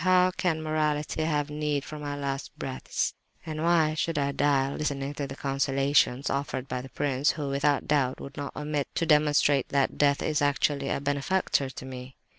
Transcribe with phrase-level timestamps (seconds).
[0.03, 3.13] How can morality have need of my last breaths,
[3.45, 7.87] and why should I die listening to the consolations offered by the prince, who, without
[7.87, 12.15] doubt, would not omit to demonstrate that death is actually a benefactor to me?